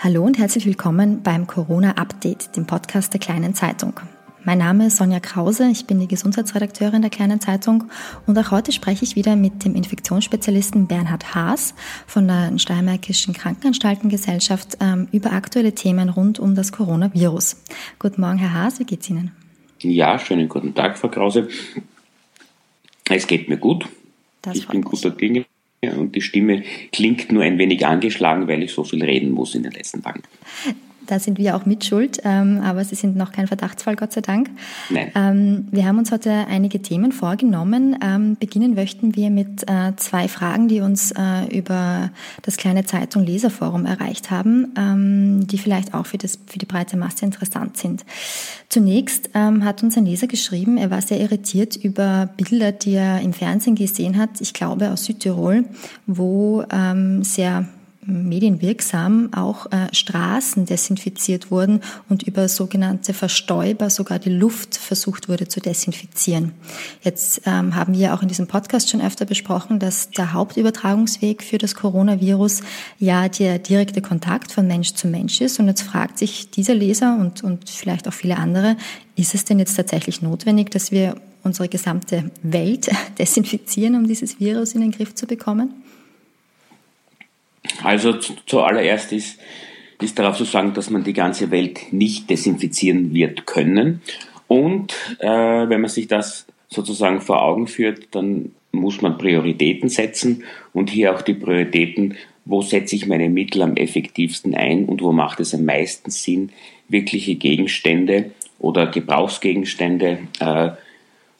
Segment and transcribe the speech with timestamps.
[0.00, 3.98] Hallo und herzlich willkommen beim Corona Update, dem Podcast der Kleinen Zeitung.
[4.44, 7.90] Mein Name ist Sonja Krause, ich bin die Gesundheitsredakteurin der Kleinen Zeitung
[8.24, 11.74] und auch heute spreche ich wieder mit dem Infektionsspezialisten Bernhard Haas
[12.06, 17.56] von der Steiermärkischen Krankenanstaltengesellschaft ähm, über aktuelle Themen rund um das Coronavirus.
[17.98, 19.32] Guten Morgen, Herr Haas, wie geht's Ihnen?
[19.80, 21.48] Ja, schönen guten Tag, Frau Krause.
[23.10, 23.88] Es geht mir gut.
[24.42, 25.44] Das ich bin guter Dinge
[25.82, 29.62] und die Stimme klingt nur ein wenig angeschlagen, weil ich so viel reden muss in
[29.62, 30.22] den letzten Tagen.
[31.08, 34.20] Da sind wir auch mit schuld, ähm, aber Sie sind noch kein Verdachtsfall, Gott sei
[34.20, 34.50] Dank.
[34.90, 35.10] Nein.
[35.14, 37.96] Ähm, wir haben uns heute einige Themen vorgenommen.
[38.04, 42.10] Ähm, beginnen möchten wir mit äh, zwei Fragen, die uns äh, über
[42.42, 47.24] das kleine Zeitung Leserforum erreicht haben, die vielleicht auch für, das, für die breite Masse
[47.24, 48.04] interessant sind.
[48.68, 53.32] Zunächst hat uns ein Leser geschrieben, er war sehr irritiert über Bilder, die er im
[53.32, 55.64] Fernsehen gesehen hat, ich glaube aus Südtirol,
[56.06, 56.64] wo
[57.22, 57.66] sehr
[58.08, 65.46] medienwirksam auch äh, Straßen desinfiziert wurden und über sogenannte Verstäuber sogar die Luft versucht wurde
[65.46, 66.52] zu desinfizieren.
[67.02, 71.58] Jetzt ähm, haben wir auch in diesem Podcast schon öfter besprochen, dass der Hauptübertragungsweg für
[71.58, 72.62] das Coronavirus
[72.98, 75.60] ja der direkte Kontakt von Mensch zu Mensch ist.
[75.60, 78.76] Und jetzt fragt sich dieser Leser und, und vielleicht auch viele andere,
[79.16, 84.72] ist es denn jetzt tatsächlich notwendig, dass wir unsere gesamte Welt desinfizieren, um dieses Virus
[84.72, 85.74] in den Griff zu bekommen?
[87.82, 88.14] Also
[88.46, 89.38] zuallererst ist,
[90.00, 94.02] ist darauf zu sagen, dass man die ganze Welt nicht desinfizieren wird können.
[94.46, 100.44] Und äh, wenn man sich das sozusagen vor Augen führt, dann muss man Prioritäten setzen
[100.72, 105.12] und hier auch die Prioritäten, wo setze ich meine Mittel am effektivsten ein und wo
[105.12, 106.50] macht es am meisten Sinn,
[106.88, 110.70] wirkliche Gegenstände oder Gebrauchsgegenstände äh,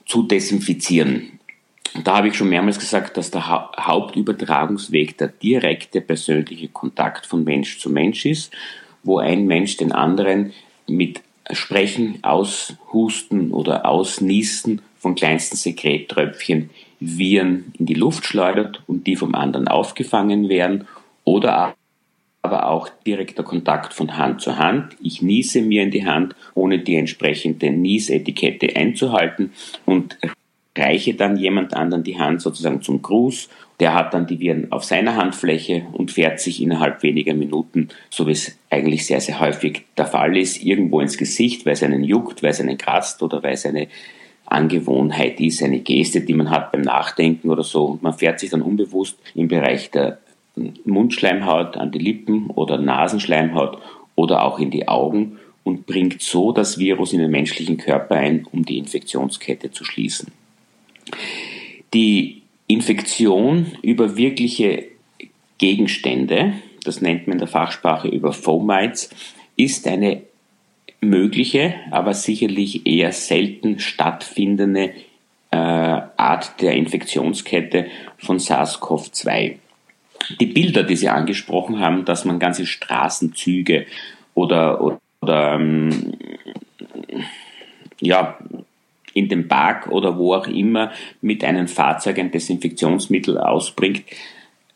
[0.07, 1.38] zu desinfizieren
[2.05, 7.79] da habe ich schon mehrmals gesagt, dass der Hauptübertragungsweg der direkte persönliche Kontakt von Mensch
[7.79, 8.53] zu Mensch ist,
[9.03, 10.53] wo ein Mensch den anderen
[10.87, 19.17] mit Sprechen, Aushusten oder Ausniesen von kleinsten Sekrettröpfchen Viren in die Luft schleudert und die
[19.17, 20.87] vom anderen aufgefangen werden
[21.25, 21.75] oder
[22.43, 24.97] aber auch direkter Kontakt von Hand zu Hand.
[25.03, 29.53] Ich niese mir in die Hand, ohne die entsprechende Niesetikette einzuhalten
[29.85, 30.19] und
[30.79, 33.49] reiche dann jemand anderen die Hand sozusagen zum Gruß.
[33.81, 38.27] Der hat dann die Viren auf seiner Handfläche und fährt sich innerhalb weniger Minuten, so
[38.27, 42.03] wie es eigentlich sehr, sehr häufig der Fall ist, irgendwo ins Gesicht, weil es einen
[42.03, 43.89] juckt, weil es einen kratzt oder weil es eine
[44.47, 47.85] Angewohnheit ist, eine Geste, die man hat beim Nachdenken oder so.
[47.85, 50.19] Und man fährt sich dann unbewusst im Bereich der
[50.85, 53.79] Mundschleimhaut an die Lippen oder Nasenschleimhaut
[54.15, 58.47] oder auch in die Augen und bringt so das Virus in den menschlichen Körper ein,
[58.51, 60.33] um die Infektionskette zu schließen.
[61.95, 64.85] Die Infektion über wirkliche
[65.59, 66.55] Gegenstände,
[66.85, 69.11] das nennt man in der Fachsprache über Fomites,
[69.57, 70.23] ist eine
[71.01, 74.93] mögliche, aber sicherlich eher selten stattfindende
[75.51, 77.87] äh, Art der Infektionskette
[78.19, 79.57] von SARS-CoV-2.
[80.41, 83.87] Die Bilder, die Sie angesprochen haben, dass man ganze Straßenzüge
[84.35, 86.13] oder, oder, oder ähm,
[88.01, 88.39] ja,
[89.19, 94.05] in den Park oder wo auch immer mit einem Fahrzeug ein Desinfektionsmittel ausbringt,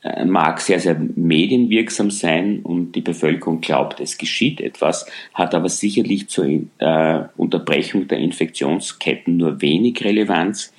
[0.03, 5.69] äh, mag sehr, sehr medienwirksam sein und die Bevölkerung glaubt, es geschieht etwas, hat aber
[5.69, 10.73] sicherlich zur äh, Unterbrechung der Infektionsketten nur wenig Relevanz.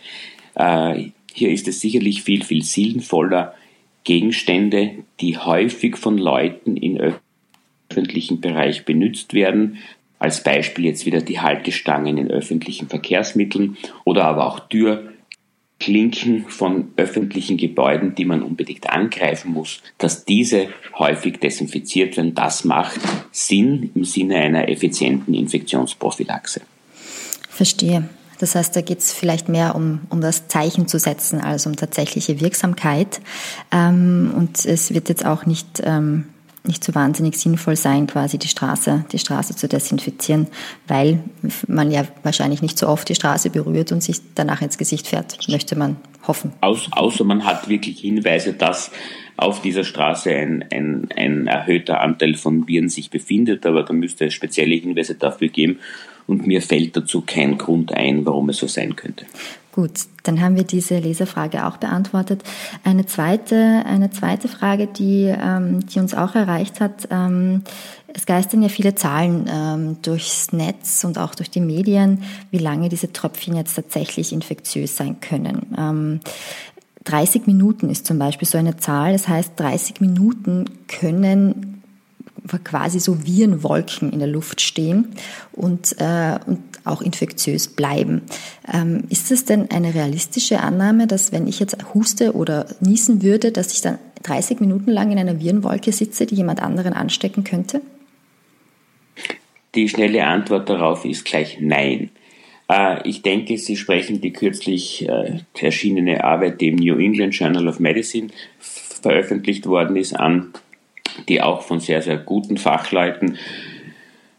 [0.56, 3.54] Äh, hier ist es sicherlich viel, viel sinnvoller,
[4.04, 4.92] Gegenstände,
[5.22, 6.98] die häufig von Leuten im
[7.90, 9.78] öffentlichen Bereich benutzt werden,
[10.24, 13.76] als Beispiel jetzt wieder die Haltestangen in öffentlichen Verkehrsmitteln
[14.06, 21.40] oder aber auch Türklinken von öffentlichen Gebäuden, die man unbedingt angreifen muss, dass diese häufig
[21.40, 22.36] desinfiziert werden.
[22.36, 23.02] Das macht
[23.32, 26.62] Sinn im Sinne einer effizienten Infektionsprophylaxe.
[27.50, 28.08] Verstehe.
[28.40, 31.76] Das heißt, da geht es vielleicht mehr um, um das Zeichen zu setzen als um
[31.76, 33.20] tatsächliche Wirksamkeit.
[33.74, 36.26] Ähm, und es wird jetzt auch nicht ähm,
[36.66, 40.48] nicht so wahnsinnig sinnvoll sein, quasi die Straße, die Straße zu desinfizieren,
[40.88, 41.20] weil
[41.68, 45.38] man ja wahrscheinlich nicht so oft die Straße berührt und sich danach ins Gesicht fährt,
[45.50, 45.98] möchte man
[46.28, 46.54] hoffen.
[46.62, 48.92] Aus, außer man hat wirklich Hinweise, dass
[49.38, 54.26] auf dieser Straße ein, ein, ein erhöhter Anteil von Viren sich befindet, aber da müsste
[54.26, 55.80] es spezielle Hinweise dafür geben
[56.28, 59.26] und mir fällt dazu kein Grund ein, warum es so sein könnte.
[59.74, 62.44] Gut, dann haben wir diese Leserfrage auch beantwortet.
[62.84, 67.08] Eine zweite, eine zweite Frage, die, ähm, die uns auch erreicht hat.
[67.10, 67.64] Ähm,
[68.14, 72.90] es geistern ja viele Zahlen ähm, durchs Netz und auch durch die Medien, wie lange
[72.90, 75.76] diese Tröpfchen jetzt tatsächlich infektiös sein können.
[75.78, 76.20] Ähm,
[77.06, 79.14] 30 Minuten ist zum Beispiel so eine Zahl.
[79.14, 81.82] Das heißt, 30 Minuten können
[82.64, 85.08] quasi so Virenwolken in der Luft stehen
[85.54, 88.22] und, äh, und auch infektiös bleiben.
[88.72, 93.52] Ähm, ist es denn eine realistische Annahme, dass wenn ich jetzt huste oder niesen würde,
[93.52, 97.82] dass ich dann 30 Minuten lang in einer Virenwolke sitze, die jemand anderen anstecken könnte?
[99.76, 102.12] Die schnelle Antwort darauf ist gleich Nein.
[102.70, 107.68] Äh, ich denke, Sie sprechen die kürzlich äh, erschienene Arbeit, die im New England Journal
[107.68, 108.28] of Medicine
[108.60, 110.54] veröffentlicht worden ist, an,
[111.28, 113.38] die auch von sehr, sehr guten Fachleuten,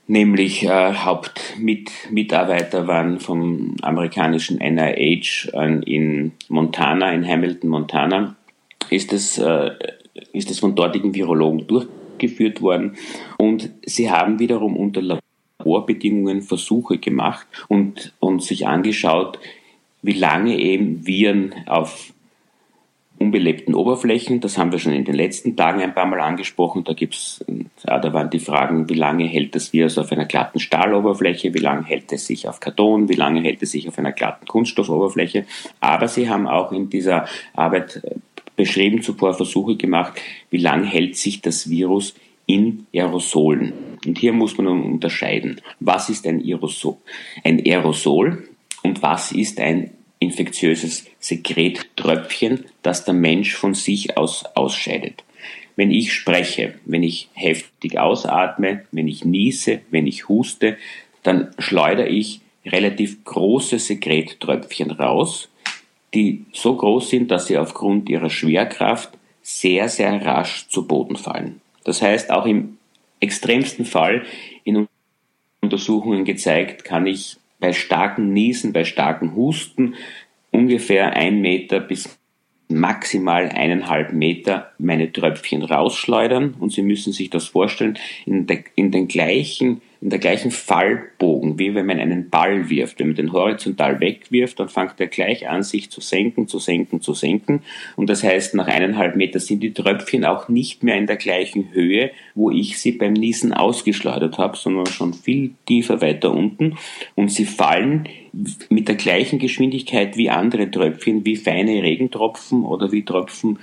[0.06, 5.50] nämlich äh, Hauptmitarbeiter waren vom amerikanischen NIH
[5.86, 8.36] in Montana, in Hamilton, Montana,
[8.90, 9.42] ist es,
[10.32, 12.96] ist es von dortigen Virologen durchgeführt worden
[13.38, 15.00] und sie haben wiederum unter
[15.64, 19.38] Laborbedingungen Versuche gemacht und, und sich angeschaut,
[20.02, 22.12] wie lange eben Viren auf
[23.18, 26.92] unbelebten Oberflächen, das haben wir schon in den letzten Tagen ein paar Mal angesprochen, da
[26.92, 27.42] gibt's,
[27.82, 31.84] da waren die Fragen, wie lange hält das Virus auf einer glatten Stahloberfläche, wie lange
[31.84, 35.46] hält es sich auf Karton, wie lange hält es sich auf einer glatten Kunststoffoberfläche,
[35.80, 38.02] aber sie haben auch in dieser Arbeit
[38.56, 40.20] beschrieben zuvor Versuche gemacht,
[40.50, 42.14] wie lange hält sich das Virus
[42.46, 43.93] in Aerosolen.
[44.06, 46.96] Und hier muss man unterscheiden, was ist ein Aerosol,
[47.42, 48.48] ein Aerosol
[48.82, 55.24] und was ist ein infektiöses Sekrettröpfchen, das der Mensch von sich aus ausscheidet.
[55.76, 60.76] Wenn ich spreche, wenn ich heftig ausatme, wenn ich niese, wenn ich huste,
[61.22, 65.48] dann schleudere ich relativ große Sekrettröpfchen raus,
[66.14, 69.10] die so groß sind, dass sie aufgrund ihrer Schwerkraft
[69.42, 71.60] sehr, sehr rasch zu Boden fallen.
[71.82, 72.78] Das heißt, auch im
[73.24, 74.22] extremsten Fall
[74.62, 74.86] in
[75.60, 79.94] Untersuchungen gezeigt, kann ich bei starken Niesen, bei starken Husten
[80.50, 82.18] ungefähr ein Meter bis
[82.68, 86.54] maximal eineinhalb Meter meine Tröpfchen rausschleudern.
[86.58, 91.58] Und Sie müssen sich das vorstellen, in, de, in den gleichen in der gleichen Fallbogen,
[91.58, 92.98] wie wenn man einen Ball wirft.
[92.98, 97.00] Wenn man den horizontal wegwirft, dann fängt er gleich an, sich zu senken, zu senken,
[97.00, 97.62] zu senken.
[97.96, 101.72] Und das heißt, nach eineinhalb Meter sind die Tröpfchen auch nicht mehr in der gleichen
[101.72, 106.76] Höhe, wo ich sie beim Niesen ausgeschleudert habe, sondern schon viel tiefer weiter unten.
[107.14, 108.06] Und sie fallen
[108.68, 113.58] mit der gleichen Geschwindigkeit wie andere Tröpfchen, wie feine Regentropfen oder wie Tropfen,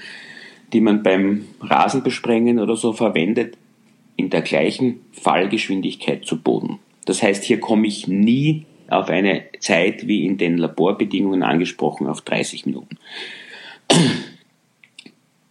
[0.73, 3.57] die man beim Rasenbesprengen oder so verwendet,
[4.21, 6.79] in der gleichen Fallgeschwindigkeit zu Boden.
[7.05, 12.21] Das heißt, hier komme ich nie auf eine Zeit wie in den Laborbedingungen angesprochen auf
[12.21, 12.97] 30 Minuten.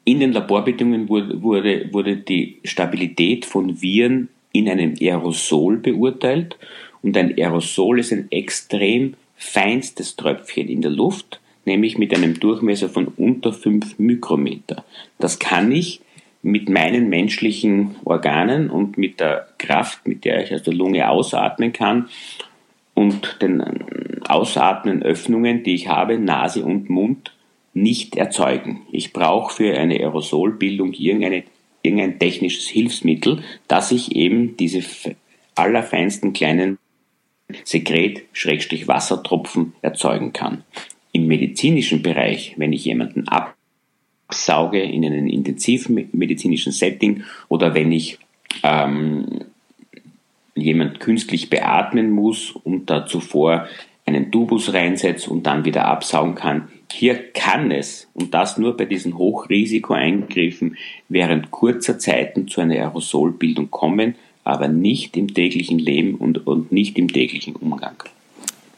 [0.04, 6.56] In den Laborbedingungen wurde, wurde, wurde die Stabilität von Viren in einem Aerosol beurteilt
[7.02, 12.88] und ein Aerosol ist ein extrem feinstes Tröpfchen in der Luft, nämlich mit einem Durchmesser
[12.88, 14.84] von unter 5 Mikrometer.
[15.18, 16.00] Das kann ich
[16.42, 21.72] mit meinen menschlichen Organen und mit der Kraft, mit der ich aus der Lunge ausatmen
[21.72, 22.08] kann
[22.94, 23.62] und den
[24.28, 27.32] ausatmenden Öffnungen, die ich habe, Nase und Mund,
[27.72, 28.82] nicht erzeugen.
[28.90, 31.44] Ich brauche für eine Aerosolbildung irgendeine,
[31.82, 34.82] irgendein technisches Hilfsmittel, dass ich eben diese
[35.54, 36.78] allerfeinsten kleinen
[37.64, 40.64] Sekret-Wassertropfen erzeugen kann.
[41.12, 43.54] Im medizinischen Bereich, wenn ich jemanden ab
[44.30, 48.18] absauge in einem intensiven medizinischen Setting oder wenn ich
[48.62, 49.40] ähm,
[50.54, 53.66] jemand künstlich beatmen muss und da zuvor
[54.06, 56.68] einen Tubus reinsetze und dann wieder absaugen kann.
[56.92, 60.76] Hier kann es, und das nur bei diesen Hochrisikoeingriffen,
[61.08, 66.98] während kurzer Zeiten zu einer Aerosolbildung kommen, aber nicht im täglichen Leben und, und nicht
[66.98, 68.02] im täglichen Umgang.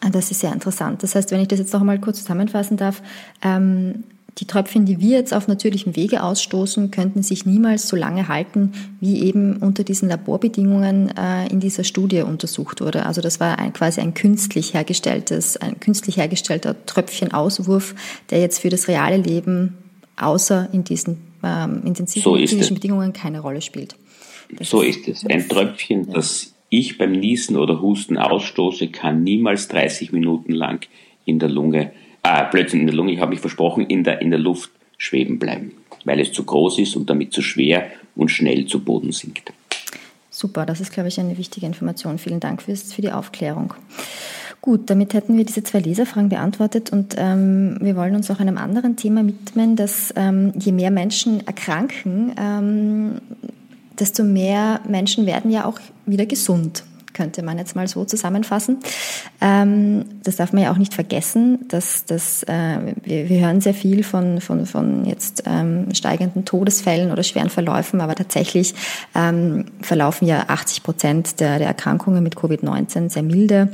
[0.01, 1.03] Ah, das ist sehr interessant.
[1.03, 3.03] Das heißt, wenn ich das jetzt noch einmal kurz zusammenfassen darf,
[3.43, 4.05] ähm,
[4.39, 8.73] die Tröpfchen, die wir jetzt auf natürlichem Wege ausstoßen, könnten sich niemals so lange halten,
[9.01, 13.05] wie eben unter diesen Laborbedingungen äh, in dieser Studie untersucht wurde.
[13.05, 17.95] Also das war ein, quasi ein künstlich hergestelltes, ein künstlich hergestellter Tröpfchenauswurf,
[18.31, 19.77] der jetzt für das reale Leben
[20.17, 23.97] außer in diesen ähm, intensiven so medizinischen Bedingungen keine Rolle spielt.
[24.57, 25.27] Das so ist es.
[25.27, 26.15] Ein Tröpfchen, ja.
[26.15, 30.87] das ich beim Niesen oder Husten ausstoße, kann niemals 30 Minuten lang
[31.27, 34.31] in der Lunge ah, Blödsinn in der Lunge, ich habe mich versprochen, in der, in
[34.31, 35.73] der Luft schweben bleiben,
[36.05, 39.53] weil es zu groß ist und damit zu schwer und schnell zu Boden sinkt.
[40.31, 42.19] Super, das ist, glaube ich, eine wichtige Information.
[42.19, 43.75] Vielen Dank fürs, für die Aufklärung.
[44.63, 48.59] Gut, damit hätten wir diese zwei Leserfragen beantwortet und ähm, wir wollen uns auch einem
[48.59, 53.21] anderen Thema widmen, dass ähm, je mehr Menschen erkranken, ähm,
[53.99, 56.85] desto mehr Menschen werden ja auch wieder gesund.
[57.13, 58.79] Könnte man jetzt mal so zusammenfassen.
[59.41, 63.75] Ähm, das darf man ja auch nicht vergessen, dass, dass äh, wir, wir hören sehr
[63.75, 68.75] viel von, von, von jetzt ähm, steigenden Todesfällen oder schweren Verläufen, aber tatsächlich
[69.15, 73.69] ähm, verlaufen ja 80 Prozent der, der Erkrankungen mit Covid-19 sehr milde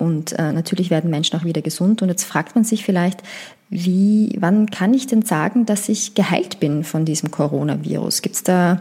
[0.00, 2.00] und äh, natürlich werden Menschen auch wieder gesund.
[2.00, 3.22] Und jetzt fragt man sich vielleicht,
[3.68, 8.22] wie, wann kann ich denn sagen, dass ich geheilt bin von diesem Coronavirus?
[8.22, 8.80] Gibt es da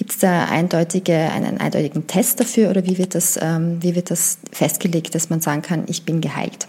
[0.00, 4.10] Gibt es da eindeutige, einen eindeutigen Test dafür oder wie wird, das, ähm, wie wird
[4.10, 6.68] das festgelegt, dass man sagen kann, ich bin geheilt?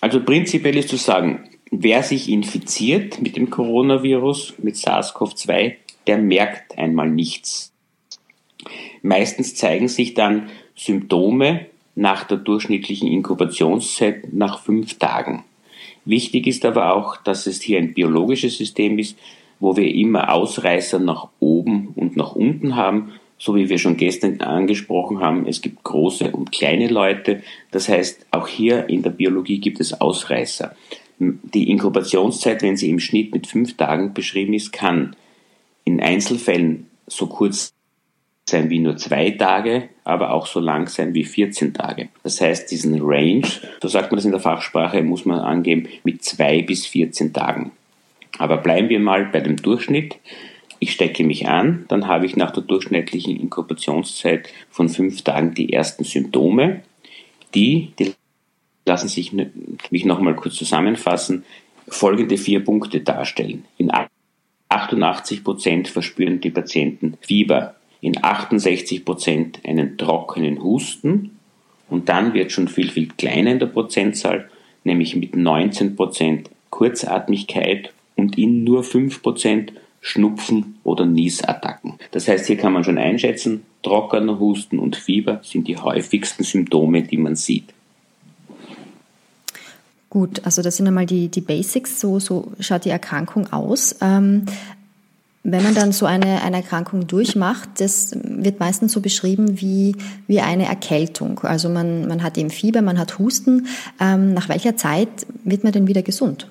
[0.00, 5.76] Also prinzipiell ist zu sagen, wer sich infiziert mit dem Coronavirus, mit SARS-CoV-2,
[6.08, 7.70] der merkt einmal nichts.
[9.02, 15.44] Meistens zeigen sich dann Symptome nach der durchschnittlichen Inkubationszeit nach fünf Tagen.
[16.04, 19.16] Wichtig ist aber auch, dass es hier ein biologisches System ist,
[19.60, 24.40] wo wir immer Ausreißer nach oben und nach unten haben, so wie wir schon gestern
[24.40, 27.42] angesprochen haben, es gibt große und kleine Leute.
[27.70, 30.74] Das heißt, auch hier in der Biologie gibt es Ausreißer.
[31.20, 35.16] Die Inkubationszeit, wenn sie im Schnitt mit fünf Tagen beschrieben ist, kann
[35.84, 37.72] in Einzelfällen so kurz
[38.48, 42.08] sein wie nur zwei Tage, aber auch so lang sein wie 14 Tage.
[42.22, 43.46] Das heißt, diesen Range,
[43.80, 47.72] so sagt man das in der Fachsprache, muss man angeben mit zwei bis 14 Tagen.
[48.36, 50.18] Aber bleiben wir mal bei dem Durchschnitt.
[50.80, 55.72] Ich stecke mich an, dann habe ich nach der durchschnittlichen Inkubationszeit von fünf Tagen die
[55.72, 56.82] ersten Symptome.
[57.54, 58.14] Die, die
[58.86, 61.44] lassen sich mich nochmal kurz zusammenfassen,
[61.88, 63.64] folgende vier Punkte darstellen.
[63.76, 63.90] In
[64.68, 71.38] 88 Prozent verspüren die Patienten Fieber, in 68 Prozent einen trockenen Husten
[71.88, 74.48] und dann wird schon viel, viel kleiner in der Prozentzahl,
[74.84, 79.70] nämlich mit 19 Prozent Kurzatmigkeit und in nur 5%
[80.00, 81.94] Schnupfen oder Niesattacken.
[82.10, 87.02] Das heißt, hier kann man schon einschätzen, trockener Husten und Fieber sind die häufigsten Symptome,
[87.02, 87.72] die man sieht.
[90.10, 93.96] Gut, also das sind einmal die, die Basics, so, so schaut die Erkrankung aus.
[94.00, 94.46] Ähm,
[95.44, 99.94] wenn man dann so eine, eine Erkrankung durchmacht, das wird meistens so beschrieben wie,
[100.26, 101.40] wie eine Erkältung.
[101.40, 103.66] Also man, man hat eben Fieber, man hat Husten.
[104.00, 105.08] Ähm, nach welcher Zeit
[105.44, 106.48] wird man denn wieder gesund?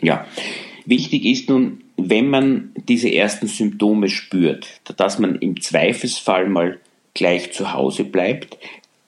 [0.00, 0.26] Ja,
[0.86, 6.78] wichtig ist nun, wenn man diese ersten Symptome spürt, dass man im Zweifelsfall mal
[7.14, 8.58] gleich zu Hause bleibt,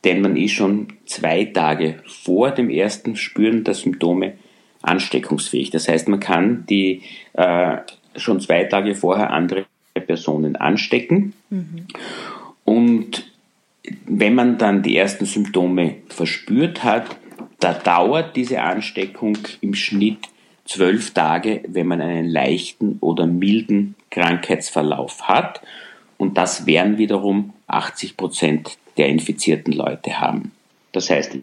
[0.04, 4.34] denn man ist schon zwei Tage vor dem ersten Spüren der Symptome
[4.82, 5.70] ansteckungsfähig.
[5.70, 7.02] Das heißt, man kann die
[7.32, 7.78] äh,
[8.14, 11.32] schon zwei Tage vorher andere Personen anstecken.
[11.50, 11.86] Mhm.
[12.64, 13.30] Und
[14.06, 17.16] wenn man dann die ersten Symptome verspürt hat,
[17.60, 20.18] da dauert diese Ansteckung im Schnitt
[20.66, 25.62] zwölf Tage, wenn man einen leichten oder milden Krankheitsverlauf hat.
[26.18, 30.52] Und das werden wiederum 80 Prozent der infizierten Leute haben.
[30.92, 31.38] Das heißt,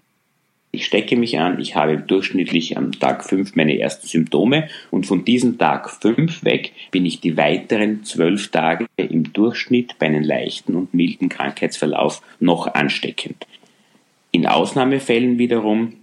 [0.75, 5.23] ich stecke mich an, ich habe durchschnittlich am Tag 5 meine ersten Symptome und von
[5.23, 10.73] diesem Tag 5 weg bin ich die weiteren zwölf Tage im Durchschnitt bei einem leichten
[10.73, 13.45] und milden Krankheitsverlauf noch ansteckend.
[14.31, 15.93] In Ausnahmefällen wiederum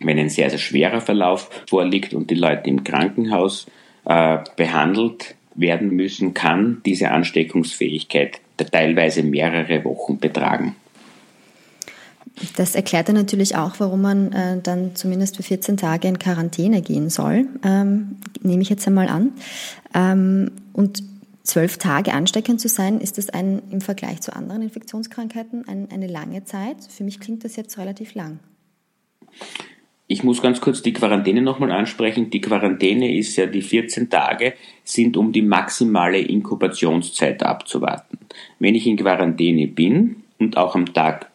[0.00, 3.66] wenn ein sehr, sehr schwerer Verlauf vorliegt und die Leute im Krankenhaus
[4.04, 10.76] äh, behandelt werden müssen, kann diese Ansteckungsfähigkeit teilweise mehrere Wochen betragen.
[12.56, 16.80] Das erklärt ja natürlich auch, warum man äh, dann zumindest für 14 Tage in Quarantäne
[16.80, 19.32] gehen soll, ähm, nehme ich jetzt einmal an.
[19.94, 21.02] Ähm, und
[21.42, 26.06] zwölf Tage ansteckend zu sein, ist das ein, im Vergleich zu anderen Infektionskrankheiten ein, eine
[26.06, 26.76] lange Zeit?
[26.88, 28.38] Für mich klingt das jetzt relativ lang.
[30.12, 32.30] Ich muss ganz kurz die Quarantäne nochmal ansprechen.
[32.30, 38.18] Die Quarantäne ist ja, die 14 Tage sind, um die maximale Inkubationszeit abzuwarten.
[38.58, 41.30] Wenn ich in Quarantäne bin und auch am Tag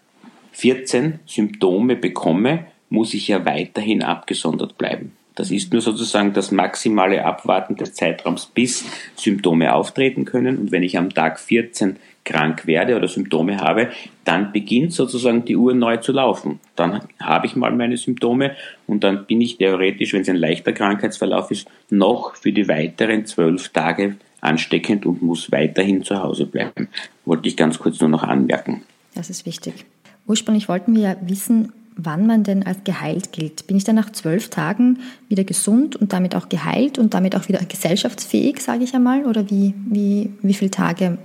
[0.52, 5.14] 14 Symptome bekomme, muss ich ja weiterhin abgesondert bleiben.
[5.36, 8.84] Das ist nur sozusagen das maximale Abwarten des Zeitraums, bis
[9.16, 10.58] Symptome auftreten können.
[10.58, 13.90] Und wenn ich am Tag 14 krank werde oder Symptome habe,
[14.26, 16.60] dann beginnt sozusagen die Uhr neu zu laufen.
[16.76, 18.56] Dann habe ich mal meine Symptome
[18.88, 23.26] und dann bin ich theoretisch, wenn es ein leichter Krankheitsverlauf ist, noch für die weiteren
[23.26, 26.90] zwölf Tage ansteckend und muss weiterhin zu Hause bleiben.
[27.26, 28.84] Wollte ich ganz kurz nur noch anmerken.
[29.14, 29.86] Das ist wichtig.
[30.28, 33.68] Ursprünglich wollten wir ja wissen, wann man denn als geheilt gilt.
[33.68, 37.48] Bin ich dann nach zwölf Tagen wieder gesund und damit auch geheilt und damit auch
[37.48, 39.26] wieder gesellschaftsfähig, sage ich einmal?
[39.26, 41.18] Oder wie, wie, wie viele Tage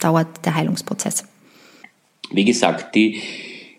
[0.00, 1.24] dauert der Heilungsprozess?
[2.30, 3.20] Wie gesagt, die,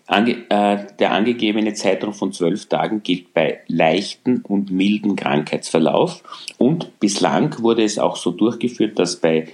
[0.06, 6.22] ange, äh, der angegebene Zeitraum von zwölf Tagen gilt bei leichten und milden Krankheitsverlauf
[6.58, 9.48] und bislang wurde es auch so durchgeführt, dass bei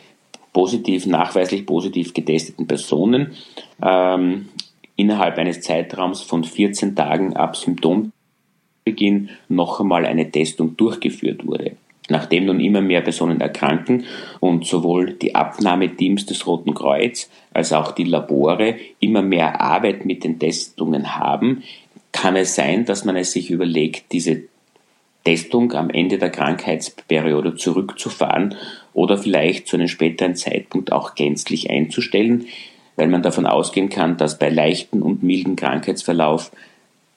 [0.53, 3.35] positiv, nachweislich positiv getesteten Personen
[3.83, 4.49] ähm,
[4.97, 11.77] innerhalb eines Zeitraums von 14 Tagen ab Symptombeginn noch einmal eine Testung durchgeführt wurde.
[12.09, 14.05] Nachdem nun immer mehr Personen erkranken
[14.41, 20.25] und sowohl die Abnahmeteams des Roten Kreuz als auch die Labore immer mehr Arbeit mit
[20.25, 21.62] den Testungen haben,
[22.12, 24.45] kann es sein, dass man es sich überlegt, diese
[25.25, 28.55] Testung am Ende der Krankheitsperiode zurückzufahren
[28.95, 32.47] oder vielleicht zu einem späteren Zeitpunkt auch gänzlich einzustellen,
[32.97, 36.50] weil man davon ausgehen kann, dass bei leichten und milden Krankheitsverlauf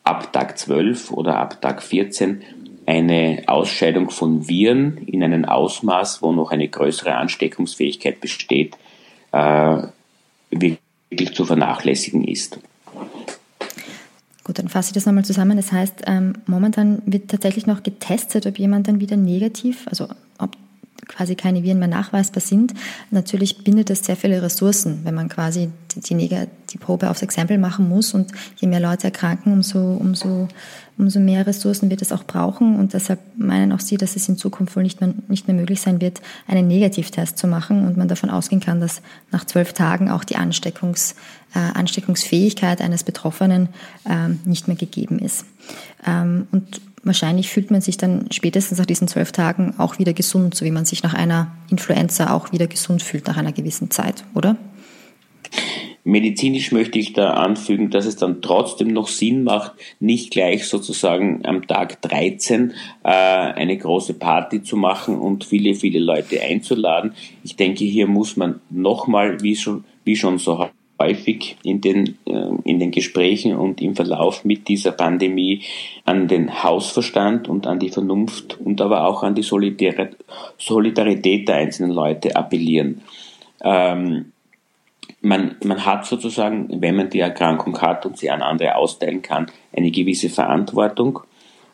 [0.03, 2.41] ab Tag 12 oder ab Tag 14
[2.85, 8.77] eine Ausscheidung von Viren in einem Ausmaß, wo noch eine größere Ansteckungsfähigkeit besteht,
[9.31, 9.83] äh,
[10.49, 12.59] wirklich zu vernachlässigen ist.
[14.43, 15.55] Gut, dann fasse ich das nochmal zusammen.
[15.55, 20.07] Das heißt, ähm, momentan wird tatsächlich noch getestet, ob jemand dann wieder negativ, also
[20.39, 20.57] ob
[21.11, 22.73] quasi keine Viren mehr nachweisbar sind.
[23.09, 27.57] Natürlich bindet das sehr viele Ressourcen, wenn man quasi die, die, die Probe aufs Exempel
[27.57, 28.13] machen muss.
[28.13, 30.47] Und je mehr Leute erkranken, umso, umso,
[30.97, 32.77] umso mehr Ressourcen wird es auch brauchen.
[32.77, 35.81] Und deshalb meinen auch Sie, dass es in Zukunft wohl nicht mehr, nicht mehr möglich
[35.81, 39.01] sein wird, einen Negativtest zu machen und man davon ausgehen kann, dass
[39.31, 41.15] nach zwölf Tagen auch die Ansteckungs,
[41.53, 43.69] äh, Ansteckungsfähigkeit eines Betroffenen
[44.05, 45.45] äh, nicht mehr gegeben ist.
[46.07, 50.55] Ähm, und wahrscheinlich fühlt man sich dann spätestens nach diesen zwölf Tagen auch wieder gesund,
[50.55, 54.23] so wie man sich nach einer Influenza auch wieder gesund fühlt nach einer gewissen Zeit,
[54.33, 54.57] oder?
[56.03, 61.45] Medizinisch möchte ich da anfügen, dass es dann trotzdem noch Sinn macht, nicht gleich sozusagen
[61.45, 67.13] am Tag 13 äh, eine große Party zu machen und viele, viele Leute einzuladen.
[67.43, 70.69] Ich denke, hier muss man nochmal, wie schon, wie schon so
[71.01, 75.61] häufig in den, äh, in den Gesprächen und im Verlauf mit dieser Pandemie
[76.05, 81.91] an den Hausverstand und an die Vernunft und aber auch an die Solidarität der einzelnen
[81.91, 83.01] Leute appellieren.
[83.63, 84.31] Ähm,
[85.21, 89.47] man, man hat sozusagen, wenn man die Erkrankung hat und sie an andere austeilen kann,
[89.75, 91.19] eine gewisse Verantwortung.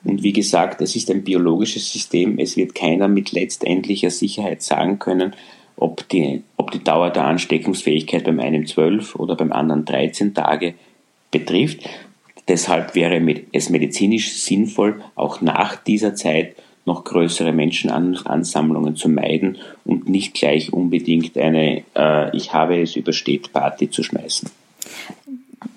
[0.04, 2.40] Und wie gesagt, es ist ein biologisches System.
[2.40, 5.34] Es wird keiner mit letztendlicher Sicherheit sagen können,
[5.78, 10.74] ob die, ob die Dauer der Ansteckungsfähigkeit beim einen 12 oder beim anderen 13 Tage
[11.32, 11.88] betrifft.
[12.48, 20.08] Deshalb wäre es medizinisch sinnvoll, auch nach dieser Zeit noch größere Menschenansammlungen zu meiden und
[20.08, 24.50] nicht gleich unbedingt eine äh, Ich habe es übersteht Party zu schmeißen.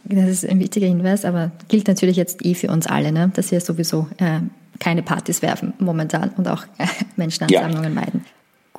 [0.05, 3.31] Das ist ein wichtiger Hinweis, aber gilt natürlich jetzt eh für uns alle, ne?
[3.35, 4.41] dass wir sowieso äh,
[4.79, 6.87] keine Partys werfen momentan und auch äh,
[7.17, 8.01] Menschenansammlungen ja.
[8.01, 8.25] meiden.